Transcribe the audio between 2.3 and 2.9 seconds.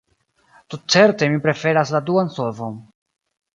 solvon.